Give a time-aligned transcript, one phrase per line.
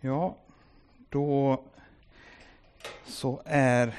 [0.00, 0.36] Ja,
[1.08, 1.62] då
[3.06, 3.94] så är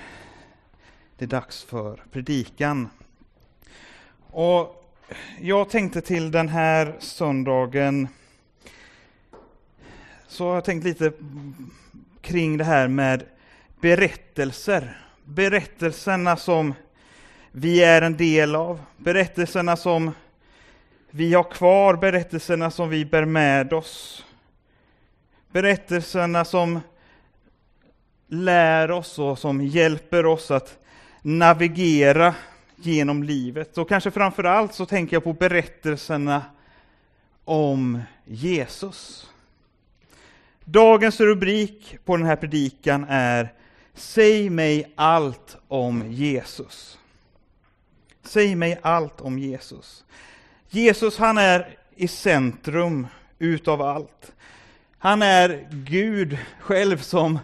[1.17, 2.89] det dags för predikan.
[4.31, 4.93] Och
[5.39, 8.07] jag tänkte till den här söndagen
[10.27, 11.11] så har jag tänkt lite
[12.21, 13.23] kring det här med
[13.81, 15.07] berättelser.
[15.23, 16.73] Berättelserna som
[17.51, 20.11] vi är en del av, berättelserna som
[21.09, 24.25] vi har kvar, berättelserna som vi bär med oss.
[25.51, 26.79] Berättelserna som
[28.27, 30.77] lär oss och som hjälper oss att
[31.21, 32.35] navigera
[32.75, 33.77] genom livet.
[33.77, 36.41] Och kanske framför allt så tänker jag på berättelserna
[37.45, 39.29] om Jesus.
[40.65, 43.53] Dagens rubrik på den här predikan är
[43.93, 46.97] Säg mig allt om Jesus.
[48.23, 50.03] Säg mig allt om Jesus.
[50.69, 53.07] Jesus han är i centrum
[53.39, 54.31] utav allt.
[55.01, 57.39] Han är Gud själv som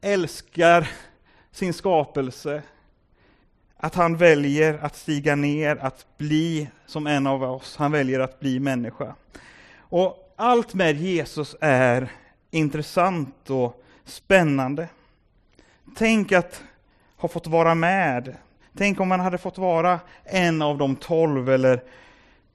[0.00, 0.88] älskar
[1.52, 2.62] sin skapelse.
[3.76, 7.76] Att han väljer att stiga ner, att bli som en av oss.
[7.76, 9.14] Han väljer att bli människa.
[9.78, 12.08] Och allt med Jesus är
[12.50, 14.88] intressant och spännande.
[15.96, 16.62] Tänk att
[17.16, 18.36] ha fått vara med.
[18.76, 21.82] Tänk om man hade fått vara en av de tolv eller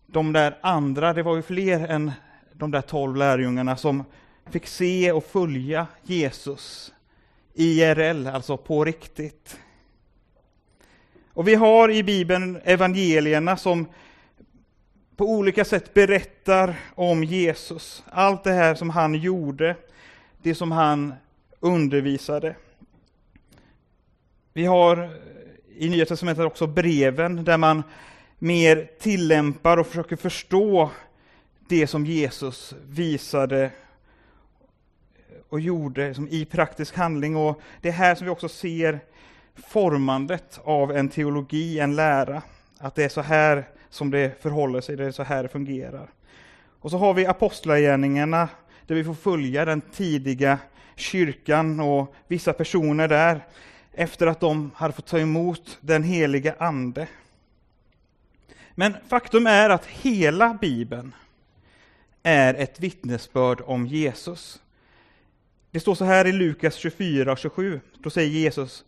[0.07, 2.11] de där andra, det var ju fler än
[2.53, 4.03] de där tolv lärjungarna som
[4.51, 6.93] fick se och följa Jesus
[7.53, 9.59] IRL, alltså på riktigt.
[11.33, 13.85] Och vi har i Bibeln evangelierna som
[15.15, 18.03] på olika sätt berättar om Jesus.
[18.09, 19.75] Allt det här som han gjorde,
[20.41, 21.13] det som han
[21.59, 22.55] undervisade.
[24.53, 25.09] Vi har
[25.75, 27.83] i Nya Testamentet också breven där man
[28.39, 30.91] mer tillämpar och försöker förstå
[31.73, 33.71] det som Jesus visade
[35.49, 37.35] och gjorde som i praktisk handling.
[37.35, 38.99] Och Det är här som vi också ser
[39.55, 42.41] formandet av en teologi, en lära.
[42.77, 46.09] Att det är så här som det förhåller sig, det är så här det fungerar.
[46.79, 48.49] Och så har vi apostlagärningarna
[48.87, 50.59] där vi får följa den tidiga
[50.95, 53.45] kyrkan och vissa personer där
[53.93, 57.07] efter att de hade fått ta emot den heliga Ande.
[58.75, 61.15] Men faktum är att hela Bibeln
[62.23, 64.61] är ett vittnesbörd om Jesus.
[65.71, 67.79] Det står så här i Lukas 24 och 27.
[67.99, 68.85] Då säger Jesus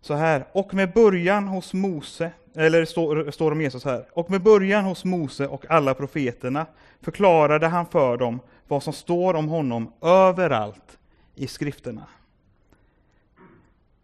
[0.00, 0.46] så här.
[0.52, 4.06] Och med början hos Mose, eller det står, står om Jesus här.
[4.12, 6.66] Och med början hos Mose och alla profeterna
[7.00, 10.98] förklarade han för dem vad som står om honom överallt
[11.34, 12.06] i skrifterna.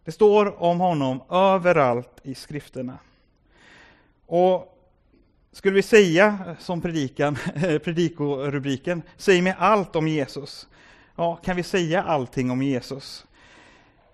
[0.05, 2.99] Det står om honom överallt i skrifterna.
[4.27, 4.80] Och
[5.53, 10.69] skulle vi säga som predikan, eh, predikorubriken, säg mig allt om Jesus.
[11.17, 13.27] Ja, kan vi säga allting om Jesus?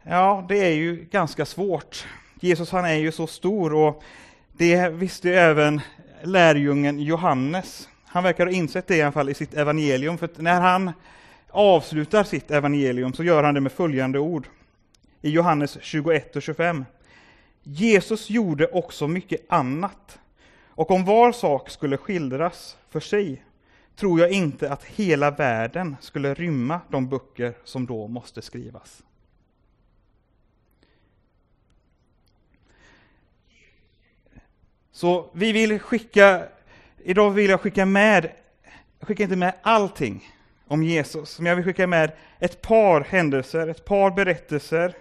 [0.02, 2.06] Ja, det är ju ganska svårt.
[2.40, 4.02] Jesus han är ju så stor och
[4.52, 5.80] det visste även
[6.22, 7.88] lärjungen Johannes.
[8.04, 10.92] Han verkar ha insett det i alla fall i sitt evangelium, för när han
[11.50, 14.48] avslutar sitt evangelium så gör han det med följande ord
[15.22, 16.84] i Johannes 21 och 25.
[17.62, 20.18] Jesus gjorde också mycket annat,
[20.76, 23.42] och om var sak skulle skildras för sig
[23.96, 29.02] tror jag inte att hela världen skulle rymma de böcker som då måste skrivas.
[34.92, 36.44] Så vi vill skicka,
[37.04, 38.30] idag vill jag skicka med,
[38.98, 40.28] jag skickar inte med allting
[40.66, 44.94] om Jesus, men jag vill skicka med ett par händelser, ett par berättelser,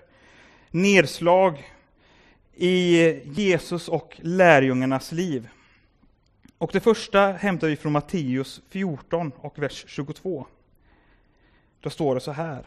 [0.72, 1.72] nedslag
[2.54, 5.50] i Jesus och lärjungarnas liv.
[6.66, 10.46] Och det första hämtar vi från Matteus 14 och vers 22.
[11.80, 12.66] Då står det så här.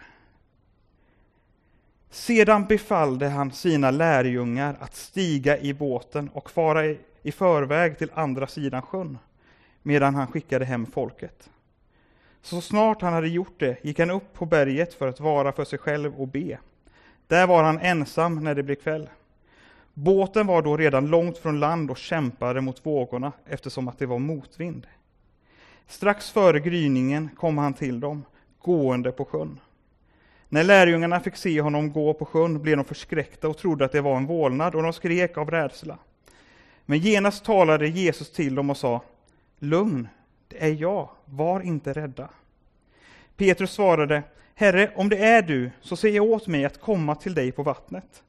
[2.11, 6.85] Sedan befallde han sina lärjungar att stiga i båten och fara
[7.23, 9.19] i förväg till andra sidan sjön,
[9.83, 11.51] medan han skickade hem folket.
[12.43, 15.65] Så snart han hade gjort det gick han upp på berget för att vara för
[15.65, 16.59] sig själv och be.
[17.27, 19.09] Där var han ensam när det blev kväll.
[20.01, 24.19] Båten var då redan långt från land och kämpade mot vågorna eftersom att det var
[24.19, 24.87] motvind.
[25.87, 28.25] Strax före gryningen kom han till dem,
[28.63, 29.61] gående på sjön.
[30.49, 34.01] När lärjungarna fick se honom gå på sjön blev de förskräckta och trodde att det
[34.01, 35.99] var en vålnad och de skrek av rädsla.
[36.87, 39.03] Men genast talade Jesus till dem och sa
[39.59, 40.09] Lugn,
[40.49, 42.29] det är jag, var inte rädda.
[43.37, 44.23] Petrus svarade
[44.55, 48.23] Herre, om det är du, så säg åt mig att komma till dig på vattnet.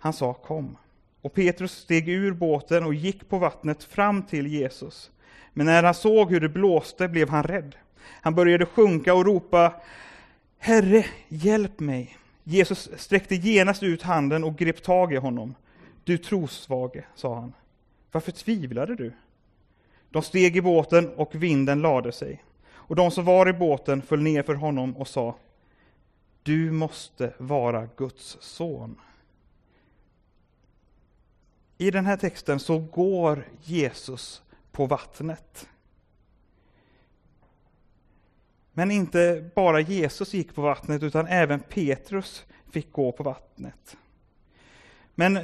[0.00, 0.76] Han sa kom.
[1.22, 5.10] Och Petrus steg ur båten och gick på vattnet fram till Jesus.
[5.52, 7.76] Men när han såg hur det blåste blev han rädd.
[8.04, 9.74] Han började sjunka och ropa
[10.58, 12.16] Herre, hjälp mig!
[12.44, 15.54] Jesus sträckte genast ut handen och grep tag i honom.
[16.04, 17.52] Du trosvage, sa han.
[18.12, 19.12] Varför tvivlade du?
[20.10, 22.44] De steg i båten och vinden lade sig.
[22.72, 25.36] Och de som var i båten föll ner för honom och sa
[26.42, 28.96] Du måste vara Guds son.
[31.80, 34.42] I den här texten så går Jesus
[34.72, 35.68] på vattnet.
[38.72, 43.96] Men inte bara Jesus gick på vattnet, utan även Petrus fick gå på vattnet.
[45.14, 45.38] Men,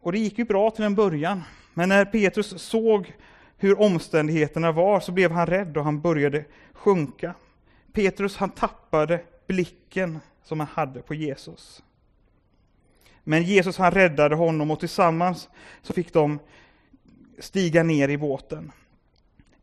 [0.00, 1.42] och det gick ju bra till en början,
[1.74, 3.12] men när Petrus såg
[3.56, 7.34] hur omständigheterna var så blev han rädd och han började sjunka.
[7.92, 11.82] Petrus han tappade blicken som han hade på Jesus.
[13.24, 15.48] Men Jesus han räddade honom och tillsammans
[15.82, 16.38] så fick de
[17.38, 18.72] stiga ner i båten.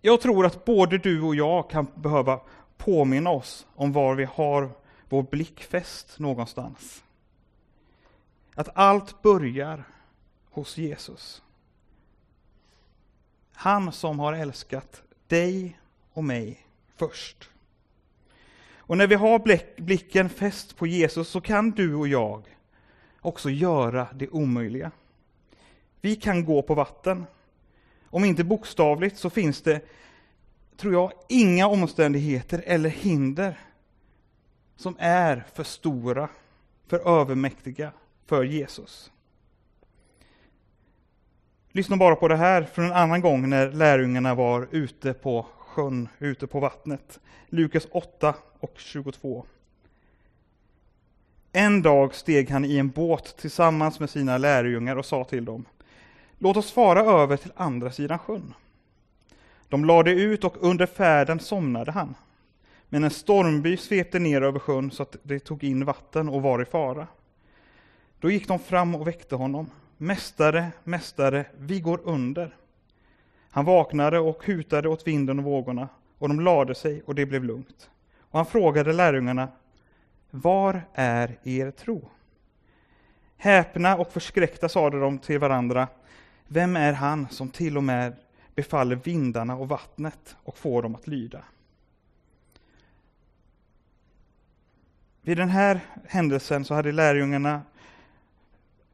[0.01, 2.39] Jag tror att både du och jag kan behöva
[2.77, 4.69] påminna oss om var vi har
[5.09, 7.03] vår blick fäst någonstans.
[8.55, 9.83] Att allt börjar
[10.49, 11.41] hos Jesus.
[13.53, 15.79] Han som har älskat dig
[16.13, 16.65] och mig
[16.95, 17.49] först.
[18.77, 19.39] Och när vi har
[19.81, 22.58] blicken fäst på Jesus så kan du och jag
[23.21, 24.91] också göra det omöjliga.
[26.01, 27.25] Vi kan gå på vatten.
[28.03, 29.81] Om inte bokstavligt så finns det,
[30.77, 33.59] tror jag, inga omständigheter eller hinder
[34.75, 36.29] som är för stora,
[36.87, 37.91] för övermäktiga
[38.25, 39.11] för Jesus.
[41.71, 46.09] Lyssna bara på det här från en annan gång när lärjungarna var ute på sjön,
[46.19, 47.19] ute på vattnet.
[47.47, 49.45] Lukas 8 och 22.
[51.51, 55.65] En dag steg han i en båt tillsammans med sina lärjungar och sa till dem,
[56.37, 58.53] låt oss fara över till andra sidan sjön.
[59.69, 62.15] De lade ut och under färden somnade han.
[62.89, 66.61] Men en stormby svepte ner över sjön så att det tog in vatten och var
[66.61, 67.07] i fara.
[68.19, 69.69] Då gick de fram och väckte honom.
[69.97, 72.55] Mästare, mästare, vi går under.
[73.51, 75.87] Han vaknade och hutade åt vinden och vågorna,
[76.17, 77.89] och de lade sig och det blev lugnt.
[78.19, 79.47] Och han frågade lärjungarna,
[80.29, 82.09] var är er tro?
[83.37, 85.87] Häpna och förskräckta sade de till varandra,
[86.47, 88.15] vem är han som till och med
[88.55, 91.43] befaller vindarna och vattnet och får dem att lyda?
[95.21, 97.61] Vid den här händelsen så hade lärjungarna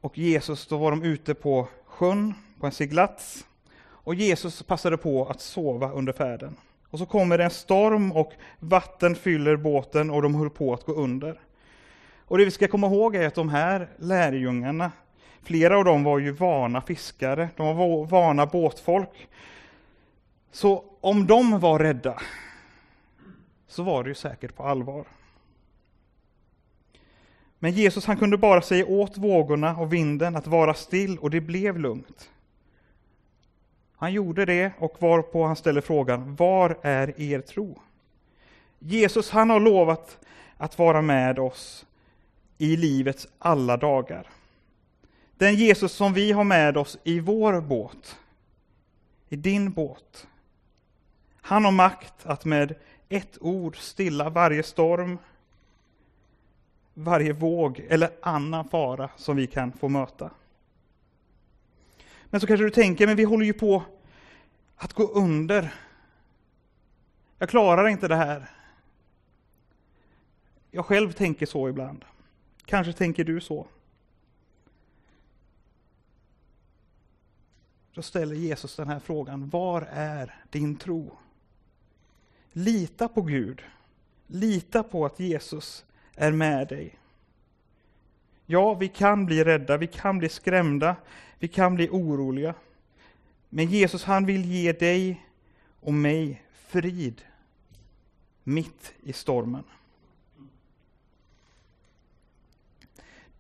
[0.01, 3.45] och Jesus, då var de ute på sjön, på en seglats.
[3.77, 6.55] Och Jesus passade på att sova under färden.
[6.95, 10.85] Och så kommer det en storm och vatten fyller båten och de höll på att
[10.85, 11.39] gå under.
[12.19, 14.91] Och det vi ska komma ihåg är att de här lärjungarna,
[15.43, 19.27] flera av dem var ju vana fiskare, de var vana båtfolk.
[20.51, 22.21] Så om de var rädda,
[23.67, 25.05] så var det ju säkert på allvar.
[27.59, 31.41] Men Jesus han kunde bara säga åt vågorna och vinden att vara still och det
[31.41, 32.29] blev lugnt.
[34.05, 37.81] Han gjorde det och varpå han ställer frågan, var är er tro?
[38.79, 40.17] Jesus han har lovat
[40.57, 41.85] att vara med oss
[42.57, 44.27] i livets alla dagar.
[45.37, 48.17] Den Jesus som vi har med oss i vår båt,
[49.29, 50.27] i din båt.
[51.41, 52.75] Han har makt att med
[53.09, 55.17] ett ord stilla varje storm,
[56.93, 60.31] varje våg eller annan fara som vi kan få möta.
[62.25, 63.83] Men så kanske du tänker, men vi håller ju på
[64.75, 65.73] att gå under.
[67.37, 68.49] Jag klarar inte det här.
[70.71, 72.05] Jag själv tänker så ibland.
[72.65, 73.67] Kanske tänker du så.
[77.93, 81.17] Då ställer Jesus den här frågan, var är din tro?
[82.51, 83.61] Lita på Gud.
[84.27, 86.99] Lita på att Jesus är med dig.
[88.45, 90.95] Ja, vi kan bli rädda, vi kan bli skrämda,
[91.39, 92.53] vi kan bli oroliga.
[93.49, 95.25] Men Jesus han vill ge dig
[95.79, 97.21] och mig frid
[98.43, 99.63] mitt i stormen.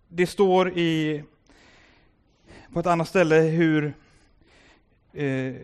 [0.07, 1.23] Det står i,
[2.73, 3.93] på ett annat ställe hur
[5.13, 5.55] eh,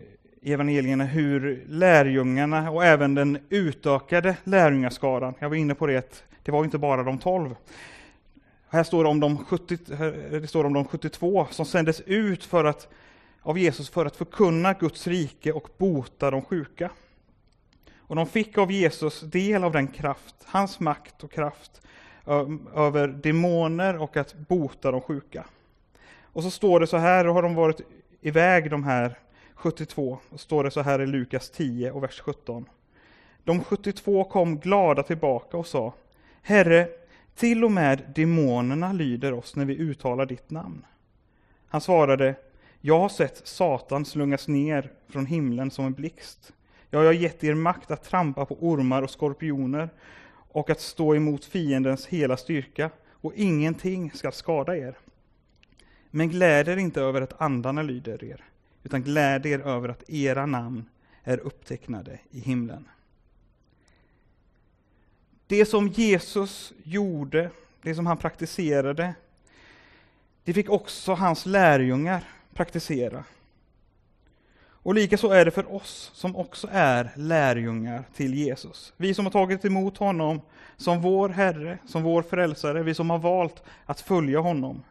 [0.42, 6.64] evangelierna hur lärjungarna och även den utökade lärjungaskaran, jag var inne på det, det var
[6.64, 7.54] inte bara de tolv.
[8.68, 9.76] Här står det om de, 70,
[10.30, 12.88] det står om de 72 som sändes ut för att,
[13.42, 16.90] av Jesus för att förkunna Guds rike och bota de sjuka.
[17.98, 21.82] Och de fick av Jesus del av den kraft, hans makt och kraft
[22.74, 25.44] över demoner och att bota de sjuka.
[26.22, 27.80] Och så står det så här, då har de varit
[28.20, 29.18] iväg de här
[29.54, 32.68] 72, och står det så här i Lukas 10 och vers 17.
[33.44, 35.94] De 72 kom glada tillbaka och sa,
[36.42, 36.88] Herre,
[37.34, 40.86] till och med demonerna lyder oss när vi uttalar ditt namn.
[41.68, 42.34] Han svarade,
[42.84, 46.52] jag har sett Satan slungas ner från himlen som en blixt.
[46.90, 49.90] Jag har gett er makt att trampa på ormar och skorpioner
[50.52, 54.98] och att stå emot fiendens hela styrka, och ingenting ska skada er.
[56.10, 58.44] Men gläd er inte över att andarna lyder er,
[58.82, 60.84] utan gläd er över att era namn
[61.22, 62.88] är upptecknade i himlen.
[65.46, 67.50] Det som Jesus gjorde,
[67.82, 69.14] det som han praktiserade,
[70.44, 72.24] det fick också hans lärjungar
[72.54, 73.24] praktisera.
[74.84, 78.92] Och likaså är det för oss som också är lärjungar till Jesus.
[78.96, 80.40] Vi som har tagit emot honom
[80.76, 84.82] som vår Herre, som vår frälsare, vi som har valt att följa honom.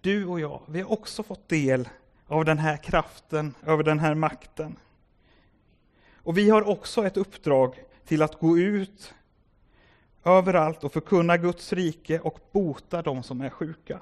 [0.00, 1.88] Du och jag, vi har också fått del
[2.26, 4.76] av den här kraften, över den här makten.
[6.14, 9.14] Och vi har också ett uppdrag till att gå ut
[10.24, 14.00] överallt och förkunna Guds rike och bota de som är sjuka.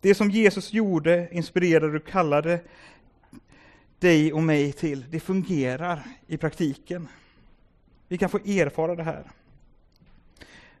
[0.00, 2.60] Det som Jesus gjorde, inspirerade och kallade
[3.98, 7.08] dig och mig till, det fungerar i praktiken.
[8.08, 9.24] Vi kan få erfara det här.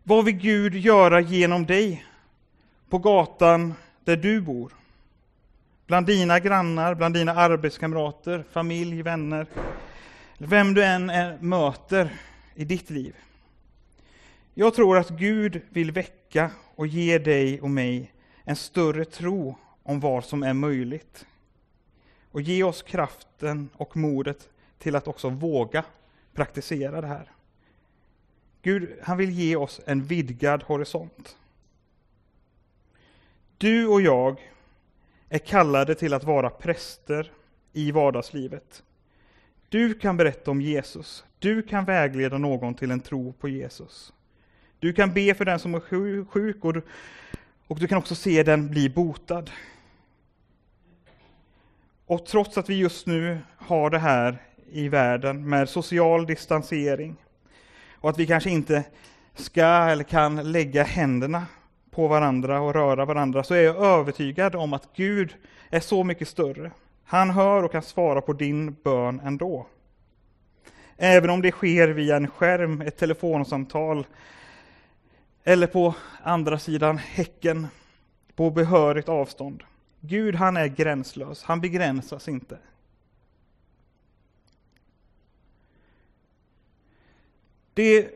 [0.02, 2.04] Vad vill Gud göra genom dig
[2.88, 4.72] på gatan där du bor?
[5.86, 9.46] Bland dina grannar, bland dina arbetskamrater, familj, vänner.
[10.38, 12.10] Vem du än är, möter
[12.54, 13.16] i ditt liv.
[14.54, 18.12] Jag tror att Gud vill väcka och ge dig och mig
[18.48, 21.26] en större tro om vad som är möjligt.
[22.30, 25.84] Och ge oss kraften och modet till att också våga
[26.32, 27.30] praktisera det här.
[28.62, 31.36] Gud, han vill ge oss en vidgad horisont.
[33.58, 34.52] Du och jag
[35.28, 37.32] är kallade till att vara präster
[37.72, 38.82] i vardagslivet.
[39.68, 41.24] Du kan berätta om Jesus.
[41.38, 44.12] Du kan vägleda någon till en tro på Jesus.
[44.78, 46.74] Du kan be för den som är sjuk och
[47.68, 49.50] och du kan också se den bli botad.
[52.06, 54.38] Och trots att vi just nu har det här
[54.70, 57.16] i världen med social distansering
[57.94, 58.84] och att vi kanske inte
[59.34, 61.46] ska eller kan lägga händerna
[61.90, 65.34] på varandra och röra varandra så är jag övertygad om att Gud
[65.70, 66.70] är så mycket större.
[67.04, 69.66] Han hör och kan svara på din bön ändå.
[70.96, 74.06] Även om det sker via en skärm, ett telefonsamtal
[75.48, 77.66] eller på andra sidan häcken
[78.34, 79.64] på behörigt avstånd.
[80.00, 82.58] Gud han är gränslös, han begränsas inte.
[87.74, 88.10] Det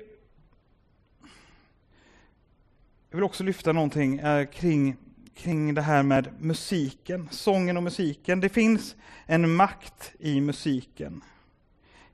[3.11, 4.97] jag vill också lyfta någonting eh, kring,
[5.35, 8.41] kring det här med musiken, sången och musiken.
[8.41, 8.97] Det finns
[9.27, 11.25] en makt i musiken.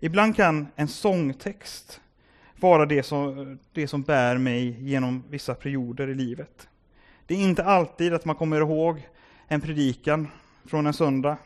[0.00, 2.00] Ibland kan en sångtext
[2.60, 6.68] vara det som, det som bär mig genom vissa perioder i livet.
[7.26, 9.08] Det är inte alltid att man kommer ihåg
[9.48, 10.28] en predikan
[10.64, 11.36] från en söndag.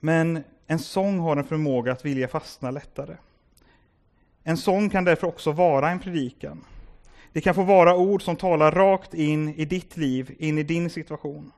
[0.00, 3.16] Men en sång har en förmåga att vilja fastna lättare.
[4.42, 6.64] En sång kan därför också vara en predikan.
[7.32, 10.90] Det kan få vara ord som talar rakt in i ditt liv, in i din
[10.90, 11.52] situation.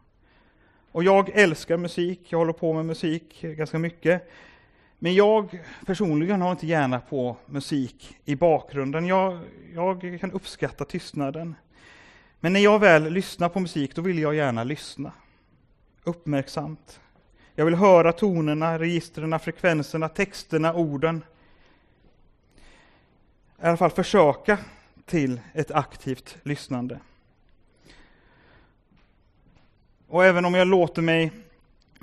[0.92, 4.30] Och jag älskar musik, jag håller på med musik ganska mycket.
[4.98, 9.06] Men jag personligen har inte gärna på musik i bakgrunden.
[9.06, 9.40] Jag,
[9.74, 11.54] jag kan uppskatta tystnaden.
[12.40, 15.12] Men när jag väl lyssnar på musik, då vill jag gärna lyssna.
[16.04, 17.00] Uppmärksamt.
[17.54, 21.24] Jag vill höra tonerna, registren, frekvenserna, texterna, orden.
[23.62, 24.58] I alla fall försöka
[25.04, 27.00] till ett aktivt lyssnande.
[30.08, 31.30] Och även om jag låter mig,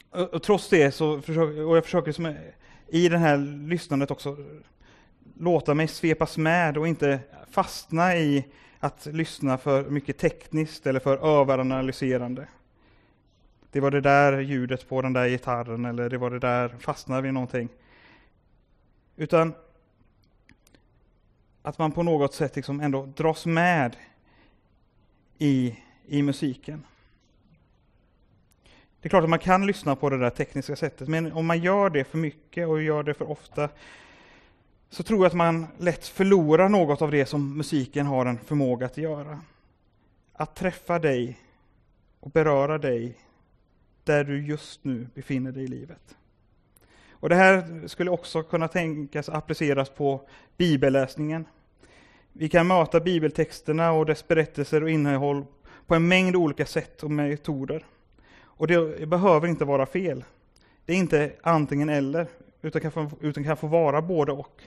[0.10, 2.36] och trots det, så försöker, och jag försöker som,
[2.88, 3.38] i det här
[3.68, 4.38] lyssnandet också
[5.40, 8.46] låta mig svepas med och inte fastna i
[8.80, 12.48] att lyssna för mycket tekniskt eller för överanalyserande.
[13.72, 17.22] Det var det där ljudet på den där gitarren eller det var det där, fastnade
[17.22, 17.70] vi någonting.
[19.16, 19.54] Utan
[21.62, 23.96] att man på något sätt liksom ändå dras med
[25.38, 26.84] i, i musiken.
[29.06, 31.60] Det är klart att man kan lyssna på det där tekniska sättet, men om man
[31.60, 33.70] gör det för mycket och gör det för ofta
[34.90, 38.86] så tror jag att man lätt förlorar något av det som musiken har en förmåga
[38.86, 39.42] att göra.
[40.34, 41.40] Att träffa dig
[42.20, 43.18] och beröra dig
[44.04, 46.16] där du just nu befinner dig i livet.
[47.10, 50.22] Och Det här skulle också kunna tänkas appliceras på
[50.58, 51.46] bibelläsningen.
[52.34, 55.46] Vi kan möta bibeltexterna och dess berättelser och innehåll
[55.88, 57.86] på en mängd olika sätt och metoder.
[58.58, 60.24] Och det behöver inte vara fel.
[60.86, 62.28] Det är inte antingen eller,
[62.62, 64.62] utan kan få, utan kan få vara både och.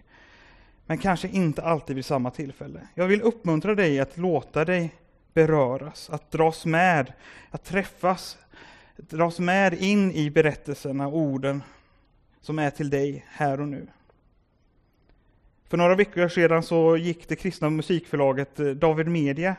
[0.86, 2.80] Men kanske inte alltid vid samma tillfälle.
[2.94, 4.94] Jag vill uppmuntra dig att låta dig
[5.34, 7.12] beröras, att dras med,
[7.50, 8.38] att träffas,
[8.98, 11.62] Att dras med in i berättelserna, och orden
[12.40, 13.86] som är till dig här och nu.
[15.68, 19.56] För några veckor sedan så gick det kristna musikförlaget eh, David Media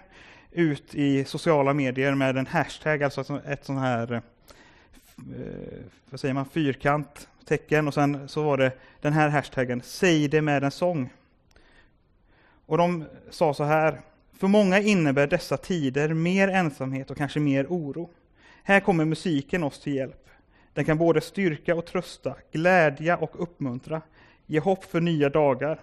[0.51, 4.21] ut i sociala medier med en hashtag, alltså ett sånt här eh,
[6.09, 10.41] vad säger man, fyrkant tecken och sen så var det den här hashtaggen, säg det
[10.41, 11.09] med en sång.
[12.65, 14.01] Och de sa så här,
[14.33, 18.09] för många innebär dessa tider mer ensamhet och kanske mer oro.
[18.63, 20.29] Här kommer musiken oss till hjälp.
[20.73, 24.01] Den kan både styrka och trösta, glädja och uppmuntra,
[24.45, 25.79] ge hopp för nya dagar.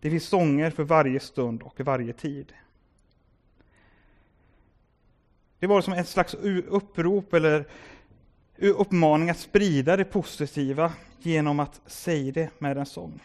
[0.00, 2.52] Det finns sånger för varje stund och varje tid.
[5.58, 6.34] Det var som ett slags
[6.68, 7.64] upprop eller
[8.58, 13.20] uppmaning att sprida det positiva genom att säga det med en sång.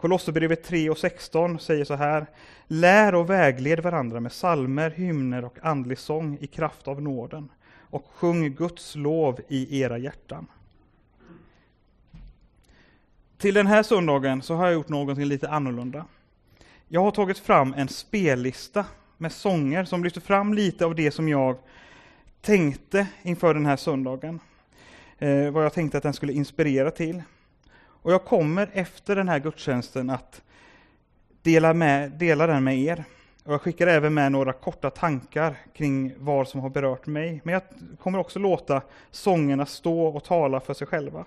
[0.00, 2.26] Kolosserbrevet 3 och 16 säger så här.
[2.66, 7.48] Lär och vägled varandra med salmer, hymner och andlig sång i kraft av nåden
[7.90, 10.46] och sjung Guds lov i era hjärtan.
[13.38, 16.04] Till den här söndagen så har jag gjort någonting lite annorlunda.
[16.88, 18.84] Jag har tagit fram en spellista
[19.18, 21.56] med sånger som lyfter fram lite av det som jag
[22.40, 24.40] tänkte inför den här söndagen.
[25.18, 27.22] Eh, vad jag tänkte att den skulle inspirera till.
[27.78, 30.42] Och jag kommer efter den här gudstjänsten att
[31.42, 33.04] dela, med, dela den med er.
[33.44, 37.40] Och jag skickar även med några korta tankar kring vad som har berört mig.
[37.44, 37.62] Men jag
[38.00, 41.24] kommer också låta sångerna stå och tala för sig själva.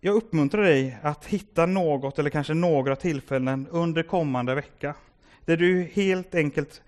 [0.00, 4.94] Jag uppmuntrar dig att hitta något eller kanske några tillfällen under kommande vecka
[5.46, 6.82] där du helt enkelt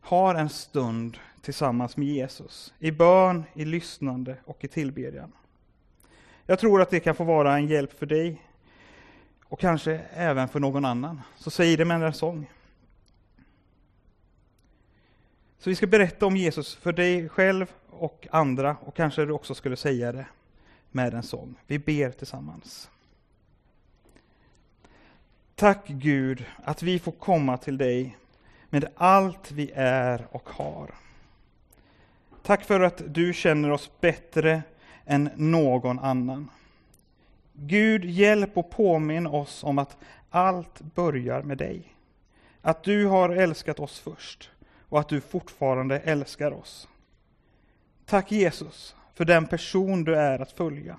[0.00, 5.32] har en stund tillsammans med Jesus i bön, i lyssnande och i tillbedjan.
[6.46, 8.42] Jag tror att det kan få vara en hjälp för dig
[9.44, 11.20] och kanske även för någon annan.
[11.36, 12.50] Så säg det med en sång.
[15.58, 19.54] Så vi ska berätta om Jesus för dig själv och andra och kanske du också
[19.54, 20.26] skulle säga det
[20.90, 21.54] med en sång.
[21.66, 22.90] Vi ber tillsammans.
[25.62, 28.16] Tack Gud att vi får komma till dig
[28.70, 30.90] med allt vi är och har.
[32.42, 34.62] Tack för att du känner oss bättre
[35.06, 36.50] än någon annan.
[37.52, 39.96] Gud, hjälp och påminn oss om att
[40.30, 41.94] allt börjar med dig.
[42.62, 44.50] Att du har älskat oss först
[44.88, 46.88] och att du fortfarande älskar oss.
[48.06, 50.96] Tack Jesus för den person du är att följa.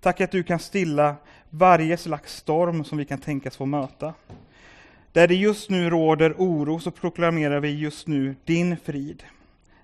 [0.00, 1.16] Tack att du kan stilla
[1.50, 4.14] varje slags storm som vi kan tänkas få möta.
[5.12, 9.22] Där det just nu råder oro så proklamerar vi just nu din frid.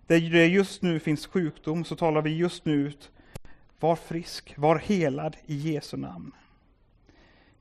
[0.06, 3.10] Där det just nu finns sjukdom så talar vi just nu ut
[3.80, 6.32] var frisk, var helad i Jesu namn.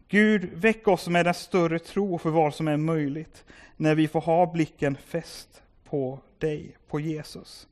[0.08, 3.44] Gud, väck oss med en större tro för vad som är möjligt
[3.78, 7.68] när vi får ha blicken fäst på dig, på Jesus.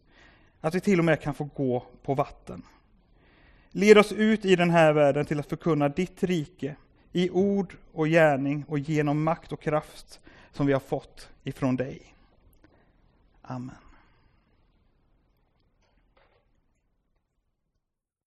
[0.61, 2.63] Att vi till och med kan få gå på vatten.
[3.71, 6.75] Led oss ut i den här världen till att förkunna ditt rike
[7.11, 10.19] i ord och gärning och genom makt och kraft
[10.51, 12.15] som vi har fått ifrån dig.
[13.41, 13.75] Amen.